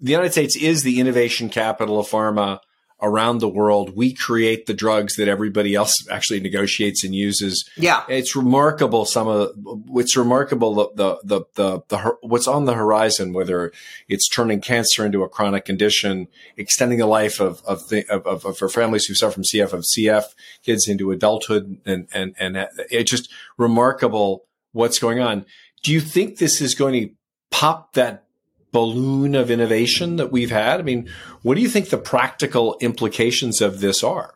the 0.00 0.12
United 0.12 0.32
States 0.32 0.56
is 0.56 0.82
the 0.82 1.00
innovation 1.00 1.48
capital 1.48 1.98
of 2.00 2.06
pharma 2.06 2.60
around 3.00 3.38
the 3.38 3.48
world. 3.48 3.96
We 3.96 4.12
create 4.12 4.66
the 4.66 4.74
drugs 4.74 5.16
that 5.16 5.28
everybody 5.28 5.74
else 5.74 5.94
actually 6.10 6.40
negotiates 6.40 7.04
and 7.04 7.14
uses. 7.14 7.68
Yeah, 7.76 8.04
it's 8.08 8.34
remarkable. 8.34 9.04
Some 9.04 9.28
of 9.28 9.50
it's 9.94 10.16
remarkable 10.16 10.74
the 10.74 10.88
the 10.94 11.18
the 11.24 11.44
the, 11.54 11.82
the 11.88 12.16
what's 12.22 12.48
on 12.48 12.64
the 12.64 12.74
horizon. 12.74 13.32
Whether 13.32 13.72
it's 14.08 14.28
turning 14.28 14.60
cancer 14.60 15.04
into 15.04 15.22
a 15.22 15.28
chronic 15.28 15.64
condition, 15.64 16.28
extending 16.56 16.98
the 16.98 17.06
life 17.06 17.40
of 17.40 17.62
of, 17.64 17.88
the, 17.88 18.04
of, 18.08 18.26
of, 18.26 18.44
of 18.44 18.58
for 18.58 18.68
families 18.68 19.04
who 19.04 19.14
suffer 19.14 19.34
from 19.34 19.44
CF 19.44 19.72
of 19.72 19.84
CF 19.96 20.24
kids 20.62 20.88
into 20.88 21.10
adulthood, 21.10 21.80
and 21.86 22.08
and 22.12 22.34
and 22.38 22.56
uh, 22.56 22.66
it's 22.90 23.10
just 23.10 23.32
remarkable 23.56 24.46
what's 24.72 24.98
going 24.98 25.20
on. 25.20 25.44
Do 25.82 25.92
you 25.92 26.00
think 26.00 26.38
this 26.38 26.60
is 26.60 26.74
going 26.74 26.94
to 26.94 27.14
pop 27.50 27.94
that 27.94 28.24
balloon 28.72 29.34
of 29.34 29.50
innovation 29.50 30.16
that 30.16 30.32
we've 30.32 30.50
had? 30.50 30.80
I 30.80 30.82
mean, 30.82 31.08
what 31.42 31.54
do 31.54 31.60
you 31.60 31.68
think 31.68 31.88
the 31.88 31.98
practical 31.98 32.76
implications 32.80 33.60
of 33.60 33.80
this 33.80 34.02
are? 34.02 34.34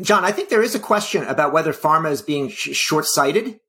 John, 0.00 0.24
I 0.24 0.32
think 0.32 0.48
there 0.48 0.62
is 0.62 0.74
a 0.74 0.80
question 0.80 1.24
about 1.24 1.52
whether 1.52 1.72
pharma 1.72 2.10
is 2.10 2.22
being 2.22 2.48
sh- 2.48 2.70
short 2.72 3.04
sighted, 3.06 3.60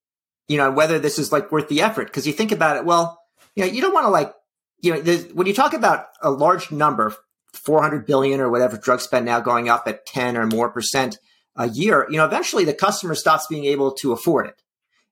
you 0.48 0.58
know, 0.58 0.72
whether 0.72 1.00
this 1.00 1.20
is 1.20 1.32
like 1.32 1.52
worth 1.52 1.68
the 1.68 1.82
effort. 1.82 2.12
Cause 2.14 2.26
you 2.26 2.34
think 2.34 2.52
about 2.52 2.78
it, 2.78 2.86
well, 2.86 3.20
you 3.56 3.66
know, 3.66 3.72
you 3.72 3.82
don't 3.82 3.94
want 3.94 4.06
to 4.06 4.10
like, 4.10 4.34
you 4.82 4.94
know, 4.94 5.02
when 5.34 5.48
you 5.48 5.54
talk 5.54 5.74
about 5.74 6.08
a 6.22 6.32
large 6.32 6.72
number, 6.72 7.14
400 7.54 8.06
billion 8.06 8.40
or 8.40 8.50
whatever 8.50 8.78
drug 8.78 9.00
spend 9.00 9.26
now 9.26 9.40
going 9.40 9.70
up 9.70 9.88
at 9.88 10.06
10 10.06 10.38
or 10.38 10.48
more 10.48 10.70
percent 10.70 11.18
a 11.56 11.70
year, 11.70 12.08
you 12.10 12.18
know, 12.18 12.26
eventually 12.26 12.66
the 12.66 12.74
customer 12.74 13.16
stops 13.16 13.48
being 13.48 13.66
able 13.66 13.92
to 13.92 14.12
afford 14.12 14.48
it. 14.48 14.56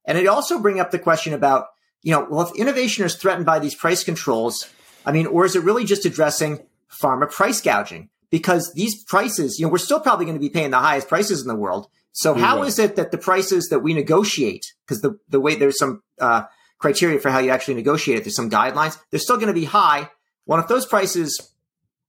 And 0.06 0.18
it 0.18 0.28
also 0.28 0.60
bring 0.60 0.80
up 0.80 0.92
the 0.92 1.00
question 1.00 1.34
about, 1.34 1.68
you 2.02 2.12
know, 2.12 2.26
well, 2.30 2.48
if 2.48 2.56
innovation 2.56 3.06
is 3.06 3.16
threatened 3.16 3.46
by 3.46 3.60
these 3.60 3.76
price 3.76 4.04
controls, 4.04 4.68
I 5.06 5.12
mean, 5.12 5.28
or 5.28 5.46
is 5.46 5.56
it 5.56 5.64
really 5.64 5.86
just 5.86 6.06
addressing 6.06 6.66
pharma 6.90 7.30
price 7.30 7.62
gouging? 7.62 8.10
Because 8.30 8.72
these 8.74 9.04
prices, 9.04 9.60
you 9.60 9.66
know, 9.66 9.72
we're 9.72 9.78
still 9.78 10.00
probably 10.00 10.26
going 10.26 10.38
to 10.38 10.42
be 10.42 10.50
paying 10.50 10.72
the 10.72 10.80
highest 10.80 11.08
prices 11.08 11.42
in 11.42 11.48
the 11.48 11.56
world. 11.56 11.88
So 12.14 12.34
how 12.34 12.64
is 12.64 12.78
it 12.78 12.98
that 12.98 13.12
the 13.12 13.18
prices 13.18 13.70
that 13.70 13.80
we 13.80 13.94
negotiate, 13.94 14.74
because 14.86 15.02
the, 15.02 15.18
the 15.30 15.40
way 15.40 15.56
there's 15.56 15.80
some 15.80 16.04
uh, 16.20 16.44
criteria 16.78 17.20
for 17.20 17.30
how 17.30 17.40
you 17.40 17.52
actually 17.52 17.76
negotiate 17.76 18.18
it, 18.18 18.24
there's 18.24 18.36
some 18.36 18.50
guidelines, 18.50 18.98
they're 19.10 19.20
still 19.20 19.38
going 19.38 19.48
to 19.48 19.54
be 19.54 19.66
high. 19.66 20.10
Well, 20.46 20.60
if 20.60 20.68
those 20.68 20.86
prices 20.86 21.54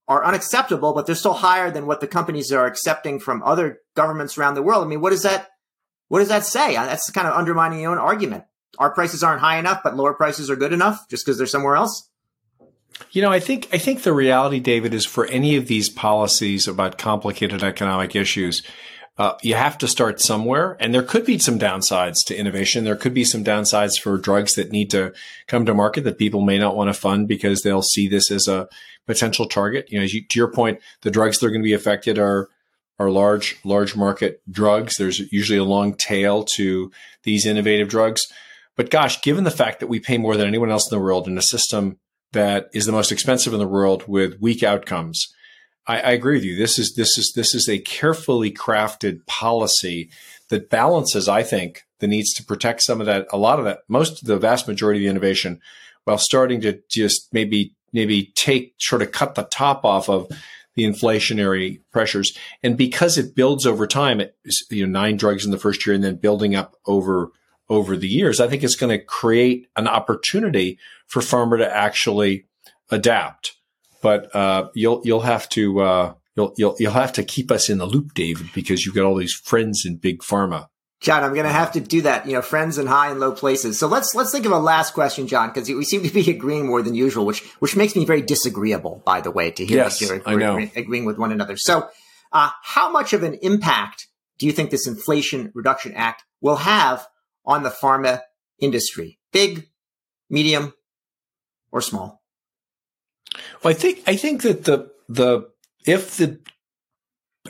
are 0.07 0.25
unacceptable, 0.25 0.93
but 0.93 1.05
they're 1.05 1.15
still 1.15 1.33
higher 1.33 1.71
than 1.71 1.85
what 1.85 2.01
the 2.01 2.07
companies 2.07 2.51
are 2.51 2.65
accepting 2.65 3.19
from 3.19 3.41
other 3.43 3.79
governments 3.95 4.37
around 4.37 4.55
the 4.55 4.61
world, 4.61 4.83
I 4.83 4.87
mean, 4.87 5.01
what 5.01 5.11
does 5.11 5.23
that 5.23 5.49
what 6.09 6.19
does 6.19 6.27
that 6.27 6.45
say? 6.45 6.75
That's 6.75 7.09
kind 7.09 7.27
of 7.27 7.33
undermining 7.33 7.79
your 7.79 7.91
own 7.91 7.97
argument. 7.97 8.43
Our 8.77 8.93
prices 8.93 9.23
aren't 9.23 9.41
high 9.41 9.57
enough, 9.57 9.81
but 9.83 9.95
lower 9.95 10.13
prices 10.13 10.49
are 10.49 10.55
good 10.55 10.73
enough 10.73 11.07
just 11.09 11.25
because 11.25 11.37
they're 11.37 11.47
somewhere 11.47 11.75
else. 11.75 12.09
You 13.11 13.21
know, 13.21 13.31
I 13.31 13.39
think 13.39 13.69
I 13.71 13.77
think 13.77 14.03
the 14.03 14.13
reality, 14.13 14.59
David, 14.59 14.93
is 14.93 15.05
for 15.05 15.25
any 15.25 15.55
of 15.55 15.67
these 15.67 15.89
policies 15.89 16.67
about 16.67 16.97
complicated 16.97 17.63
economic 17.63 18.15
issues, 18.15 18.63
uh, 19.17 19.33
you 19.43 19.53
have 19.53 19.77
to 19.77 19.87
start 19.87 20.19
somewhere, 20.19 20.75
and 20.79 20.93
there 20.93 21.03
could 21.03 21.25
be 21.25 21.37
some 21.37 21.59
downsides 21.59 22.17
to 22.25 22.35
innovation. 22.35 22.83
There 22.83 22.95
could 22.95 23.13
be 23.13 23.23
some 23.23 23.43
downsides 23.43 23.99
for 23.99 24.17
drugs 24.17 24.53
that 24.55 24.71
need 24.71 24.89
to 24.91 25.13
come 25.47 25.65
to 25.65 25.73
market 25.73 26.03
that 26.05 26.17
people 26.17 26.41
may 26.41 26.57
not 26.57 26.75
want 26.75 26.89
to 26.89 26.99
fund 26.99 27.27
because 27.27 27.61
they'll 27.61 27.83
see 27.83 28.07
this 28.07 28.31
as 28.31 28.47
a 28.47 28.67
potential 29.05 29.47
target. 29.47 29.85
You 29.91 29.99
know, 29.99 30.05
you, 30.05 30.25
to 30.27 30.39
your 30.39 30.51
point, 30.51 30.79
the 31.01 31.11
drugs 31.11 31.37
that 31.37 31.45
are 31.45 31.51
going 31.51 31.61
to 31.61 31.67
be 31.67 31.73
affected 31.73 32.17
are 32.17 32.49
are 32.99 33.09
large 33.09 33.57
large 33.63 33.95
market 33.95 34.41
drugs. 34.49 34.95
There's 34.97 35.19
usually 35.31 35.59
a 35.59 35.63
long 35.63 35.95
tail 35.95 36.45
to 36.55 36.91
these 37.23 37.45
innovative 37.45 37.89
drugs. 37.89 38.21
But 38.75 38.89
gosh, 38.89 39.21
given 39.21 39.43
the 39.43 39.51
fact 39.51 39.79
that 39.79 39.87
we 39.87 39.99
pay 39.99 40.17
more 40.17 40.35
than 40.35 40.47
anyone 40.47 40.71
else 40.71 40.91
in 40.91 40.97
the 40.97 41.03
world 41.03 41.27
in 41.27 41.37
a 41.37 41.43
system 41.43 41.99
that 42.33 42.69
is 42.73 42.85
the 42.85 42.91
most 42.91 43.11
expensive 43.11 43.53
in 43.53 43.59
the 43.59 43.67
world 43.67 44.03
with 44.07 44.41
weak 44.41 44.63
outcomes. 44.63 45.33
I, 45.87 45.99
I, 45.99 46.11
agree 46.11 46.35
with 46.35 46.45
you. 46.45 46.55
This 46.55 46.79
is 46.79 46.93
this 46.95 47.17
is 47.17 47.33
this 47.35 47.55
is 47.55 47.67
a 47.67 47.79
carefully 47.79 48.51
crafted 48.51 49.25
policy 49.25 50.09
that 50.49 50.69
balances, 50.69 51.27
I 51.27 51.43
think, 51.43 51.83
the 51.99 52.07
needs 52.07 52.33
to 52.33 52.43
protect 52.43 52.83
some 52.83 52.99
of 52.99 53.07
that, 53.07 53.27
a 53.31 53.37
lot 53.37 53.59
of 53.59 53.65
that, 53.65 53.79
most 53.87 54.21
of 54.21 54.27
the 54.27 54.37
vast 54.37 54.67
majority 54.67 54.99
of 54.99 55.03
the 55.03 55.09
innovation, 55.09 55.59
while 56.03 56.17
starting 56.17 56.61
to 56.61 56.81
just 56.89 57.33
maybe 57.33 57.75
maybe 57.91 58.31
take 58.35 58.73
sort 58.79 59.01
of 59.01 59.11
cut 59.11 59.35
the 59.35 59.43
top 59.43 59.85
off 59.85 60.09
of 60.09 60.27
the 60.75 60.83
inflationary 60.83 61.79
pressures. 61.91 62.35
And 62.63 62.77
because 62.77 63.17
it 63.17 63.35
builds 63.35 63.65
over 63.65 63.85
time, 63.85 64.19
it, 64.19 64.35
you 64.71 64.85
know, 64.85 64.99
nine 64.99 65.17
drugs 65.17 65.45
in 65.45 65.51
the 65.51 65.59
first 65.59 65.85
year 65.85 65.93
and 65.95 66.03
then 66.03 66.15
building 66.15 66.55
up 66.55 66.75
over 66.87 67.31
over 67.69 67.95
the 67.97 68.07
years, 68.07 68.39
I 68.39 68.47
think 68.47 68.63
it's 68.63 68.75
going 68.75 68.97
to 68.97 69.03
create 69.03 69.67
an 69.75 69.87
opportunity 69.87 70.77
for 71.07 71.21
pharma 71.21 71.57
to 71.59 71.75
actually 71.75 72.45
adapt. 72.91 73.55
But 74.01 74.35
uh, 74.35 74.69
you'll 74.73 75.01
you'll 75.05 75.21
have 75.21 75.47
to 75.49 75.79
uh, 75.79 76.13
you'll 76.35 76.53
you'll 76.57 76.75
you'll 76.77 76.91
have 76.91 77.13
to 77.13 77.23
keep 77.23 77.51
us 77.51 77.69
in 77.69 77.77
the 77.77 77.85
loop, 77.85 78.13
David, 78.13 78.47
because 78.53 78.85
you've 78.85 78.95
got 78.95 79.05
all 79.05 79.15
these 79.15 79.33
friends 79.33 79.83
in 79.85 79.97
big 79.97 80.19
pharma. 80.19 80.67
John, 80.99 81.21
I'm 81.23 81.33
going 81.33 81.45
to 81.45 81.51
have 81.51 81.73
to 81.73 81.81
do 81.81 82.01
that. 82.03 82.25
You 82.25 82.33
know, 82.33 82.41
friends 82.41 82.77
in 82.77 82.87
high 82.87 83.11
and 83.11 83.19
low 83.19 83.33
places. 83.33 83.77
So 83.77 83.87
let's 83.87 84.13
let's 84.15 84.31
think 84.31 84.45
of 84.45 84.51
a 84.51 84.59
last 84.59 84.93
question, 84.93 85.27
John, 85.27 85.49
because 85.49 85.69
we 85.69 85.83
seem 85.85 86.03
to 86.03 86.09
be 86.09 86.29
agreeing 86.29 86.65
more 86.65 86.81
than 86.81 86.95
usual, 86.95 87.25
which 87.25 87.43
which 87.59 87.75
makes 87.75 87.95
me 87.95 88.05
very 88.05 88.21
disagreeable. 88.21 89.01
By 89.05 89.21
the 89.21 89.31
way, 89.31 89.51
to 89.51 89.65
hear 89.65 89.77
yes, 89.77 90.01
you're 90.01 90.15
agreeing 90.15 91.05
with 91.05 91.17
one 91.17 91.31
another. 91.31 91.55
So, 91.57 91.87
uh, 92.31 92.49
how 92.63 92.91
much 92.91 93.13
of 93.13 93.23
an 93.23 93.35
impact 93.41 94.07
do 94.39 94.45
you 94.45 94.51
think 94.51 94.71
this 94.71 94.87
Inflation 94.87 95.51
Reduction 95.53 95.93
Act 95.93 96.23
will 96.41 96.57
have 96.57 97.07
on 97.45 97.63
the 97.63 97.69
pharma 97.69 98.21
industry? 98.59 99.19
Big, 99.31 99.69
medium, 100.29 100.73
or 101.71 101.81
small? 101.81 102.23
Well, 103.63 103.71
I 103.71 103.73
think 103.73 104.03
I 104.07 104.15
think 104.15 104.41
that 104.43 104.65
the 104.65 104.91
the 105.09 105.49
if 105.85 106.17
the 106.17 106.39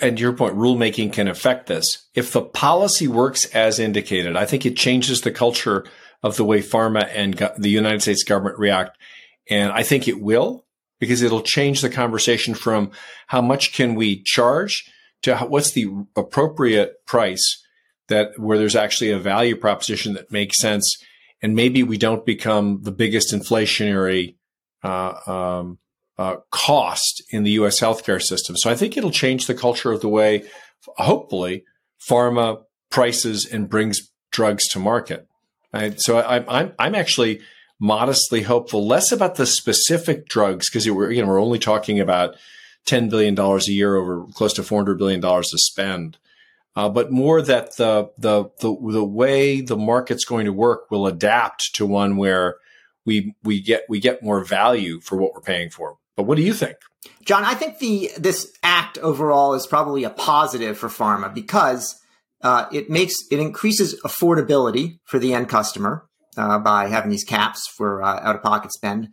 and 0.02 0.20
your 0.20 0.34
point, 0.34 0.56
rulemaking 0.56 1.14
can 1.14 1.28
affect 1.28 1.68
this. 1.68 2.08
If 2.16 2.32
the 2.32 2.42
policy 2.42 3.08
works 3.08 3.46
as 3.54 3.80
indicated, 3.80 4.36
I 4.36 4.46
think 4.46 4.66
it 4.66 4.76
changes 4.76 5.22
the 5.22 5.32
culture 5.32 5.86
of 6.24 6.36
the 6.36 6.46
way 6.46 6.62
pharma 6.62 7.08
and 7.14 7.38
go- 7.38 7.54
the 7.58 7.70
United 7.70 8.02
States 8.02 8.24
government 8.24 8.58
react. 8.58 8.98
And 9.50 9.72
I 9.72 9.84
think 9.84 10.08
it 10.08 10.22
will 10.22 10.66
because 11.00 11.22
it'll 11.22 11.42
change 11.42 11.82
the 11.82 11.90
conversation 11.90 12.54
from 12.54 12.92
how 13.28 13.42
much 13.42 13.74
can 13.74 13.94
we 13.94 14.24
charge 14.24 14.90
to 15.22 15.36
how, 15.36 15.48
what's 15.48 15.72
the 15.72 15.88
appropriate 16.16 17.06
price 17.06 17.63
that 18.10 18.38
where 18.38 18.58
there's 18.58 18.76
actually 18.76 19.12
a 19.12 19.20
value 19.20 19.56
proposition 19.56 20.14
that 20.14 20.32
makes 20.32 20.60
sense. 20.60 20.98
And 21.42 21.56
maybe 21.56 21.84
we 21.84 21.98
don't 21.98 22.26
become 22.26 22.82
the 22.84 22.92
biggest 22.92 23.34
inflationary 23.34 24.36
uh, 24.84 25.14
um, 25.28 25.78
uh, 26.18 26.38
cost 26.52 27.24
in 27.32 27.44
the 27.44 27.52
U.S. 27.52 27.80
healthcare 27.80 28.22
system. 28.22 28.56
So 28.56 28.70
I 28.70 28.76
think 28.76 28.98
it'll 28.98 29.12
change 29.12 29.48
the 29.48 29.56
culture 29.56 29.92
of 29.92 30.02
the 30.02 30.10
way, 30.10 30.44
hopefully, 30.98 31.64
pharma 32.08 32.64
prices 32.90 33.46
and 33.46 33.70
brings 33.70 34.12
drugs 34.32 34.68
to 34.70 34.80
market. 34.80 35.28
Right? 35.74 36.00
So 36.00 36.20
I, 36.20 36.44
I'm 36.48 36.74
I'm 36.78 36.96
actually 36.96 37.42
modestly 37.80 38.44
hopeful, 38.44 38.88
less 38.88 39.12
about 39.12 39.36
the 39.36 39.46
specific 39.46 40.28
drugs 40.28 40.70
because 40.70 40.90
we're 40.90 41.12
you 41.12 41.22
know 41.22 41.28
we're 41.28 41.42
only 41.42 41.60
talking 41.60 42.00
about 42.00 42.36
ten 42.86 43.10
billion 43.10 43.36
dollars 43.36 43.68
a 43.68 43.74
year 43.74 43.96
over 43.96 44.26
close 44.34 44.54
to 44.54 44.64
four 44.64 44.80
hundred 44.80 44.98
billion 44.98 45.20
dollars 45.20 45.50
to 45.50 45.58
spend. 45.58 46.18
Uh, 46.76 46.90
but 46.90 47.12
more 47.12 47.42
that 47.42 47.76
the, 47.78 48.10
the 48.18 48.46
the 48.62 48.76
the 48.92 49.06
way 49.06 49.62
the 49.62 49.78
market's 49.78 50.26
going 50.26 50.46
to 50.46 50.54
work 50.54 50.90
will 50.90 51.06
adapt 51.06 51.74
to 51.76 51.86
one 51.86 52.18
where 52.18 52.56
we 53.06 53.36
we 53.44 53.62
get 53.62 53.84
we 53.88 54.00
get 54.00 54.24
more 54.24 54.44
value 54.44 55.00
for 55.00 55.18
what 55.18 55.34
we're 55.34 55.42
paying 55.42 55.70
for. 55.70 55.98
But 56.16 56.24
what 56.24 56.36
do 56.36 56.44
you 56.44 56.54
think? 56.54 56.78
John, 57.26 57.44
I 57.44 57.54
think 57.54 57.80
the 57.80 58.12
this 58.18 58.52
act 58.64 58.98
overall 59.00 59.54
is 59.54 59.68
probably 59.68 60.04
a 60.04 60.10
positive 60.10 60.78
for 60.78 60.90
pharma 60.90 61.34
because 61.34 61.96
uh, 62.42 62.66
it 62.72 62.90
makes 62.90 63.14
it 63.32 63.40
increases 63.40 64.00
affordability 64.02 65.00
for 65.06 65.20
the 65.20 65.34
end 65.34 65.50
customer 65.50 66.06
uh, 66.38 66.60
by 66.60 66.88
having 66.88 67.12
these 67.12 67.24
caps 67.24 67.62
for 67.76 68.02
uh, 68.02 68.20
out 68.22 68.36
of 68.36 68.44
pocket 68.44 68.74
spend. 68.74 69.10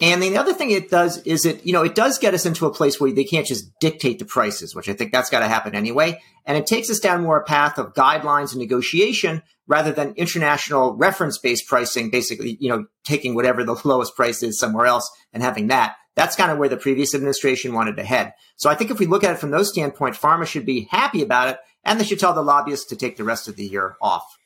And 0.00 0.22
then 0.22 0.32
the 0.32 0.38
other 0.38 0.54
thing 0.54 0.70
it 0.70 0.90
does 0.90 1.18
is 1.22 1.44
it, 1.44 1.66
you 1.66 1.72
know, 1.72 1.82
it 1.82 1.96
does 1.96 2.18
get 2.18 2.32
us 2.32 2.46
into 2.46 2.66
a 2.66 2.72
place 2.72 3.00
where 3.00 3.10
they 3.10 3.24
can't 3.24 3.46
just 3.46 3.78
dictate 3.80 4.20
the 4.20 4.24
prices, 4.24 4.74
which 4.74 4.88
I 4.88 4.92
think 4.92 5.10
that's 5.10 5.30
got 5.30 5.40
to 5.40 5.48
happen 5.48 5.74
anyway. 5.74 6.20
And 6.46 6.56
it 6.56 6.66
takes 6.66 6.88
us 6.88 7.00
down 7.00 7.24
more 7.24 7.38
a 7.38 7.44
path 7.44 7.78
of 7.78 7.94
guidelines 7.94 8.52
and 8.52 8.60
negotiation 8.60 9.42
rather 9.66 9.90
than 9.90 10.14
international 10.14 10.94
reference 10.94 11.38
based 11.38 11.66
pricing, 11.66 12.10
basically, 12.10 12.56
you 12.60 12.68
know, 12.68 12.86
taking 13.04 13.34
whatever 13.34 13.64
the 13.64 13.80
lowest 13.84 14.14
price 14.14 14.42
is 14.42 14.58
somewhere 14.58 14.86
else 14.86 15.10
and 15.32 15.42
having 15.42 15.66
that. 15.66 15.96
That's 16.14 16.36
kind 16.36 16.52
of 16.52 16.58
where 16.58 16.68
the 16.68 16.76
previous 16.76 17.14
administration 17.14 17.74
wanted 17.74 17.96
to 17.96 18.04
head. 18.04 18.34
So 18.56 18.70
I 18.70 18.76
think 18.76 18.90
if 18.90 19.00
we 19.00 19.06
look 19.06 19.24
at 19.24 19.32
it 19.32 19.38
from 19.38 19.50
those 19.50 19.68
standpoint, 19.68 20.16
pharma 20.16 20.46
should 20.46 20.66
be 20.66 20.88
happy 20.90 21.22
about 21.22 21.48
it 21.48 21.58
and 21.84 21.98
they 21.98 22.04
should 22.04 22.20
tell 22.20 22.34
the 22.34 22.42
lobbyists 22.42 22.86
to 22.86 22.96
take 22.96 23.16
the 23.16 23.24
rest 23.24 23.48
of 23.48 23.56
the 23.56 23.66
year 23.66 23.96
off. 24.00 24.37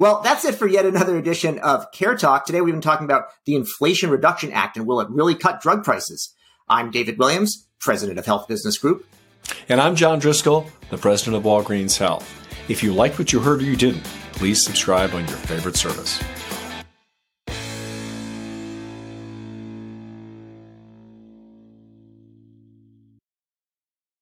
Well, 0.00 0.22
that's 0.22 0.46
it 0.46 0.54
for 0.54 0.66
yet 0.66 0.86
another 0.86 1.18
edition 1.18 1.58
of 1.58 1.92
Care 1.92 2.16
Talk. 2.16 2.46
Today 2.46 2.62
we've 2.62 2.72
been 2.72 2.80
talking 2.80 3.04
about 3.04 3.26
the 3.44 3.54
Inflation 3.54 4.08
Reduction 4.08 4.50
Act 4.50 4.78
and 4.78 4.86
will 4.86 4.98
it 5.02 5.10
really 5.10 5.34
cut 5.34 5.60
drug 5.60 5.84
prices? 5.84 6.34
I'm 6.70 6.90
David 6.90 7.18
Williams, 7.18 7.68
president 7.80 8.18
of 8.18 8.24
Health 8.24 8.48
Business 8.48 8.78
Group. 8.78 9.06
And 9.68 9.78
I'm 9.78 9.94
John 9.94 10.18
Driscoll, 10.18 10.66
the 10.88 10.96
president 10.96 11.36
of 11.36 11.42
Walgreens 11.42 11.98
Health. 11.98 12.26
If 12.70 12.82
you 12.82 12.94
liked 12.94 13.18
what 13.18 13.30
you 13.34 13.40
heard 13.40 13.60
or 13.60 13.64
you 13.66 13.76
didn't, 13.76 14.04
please 14.32 14.64
subscribe 14.64 15.12
on 15.12 15.28
your 15.28 15.36
favorite 15.36 15.76
service. 15.76 16.18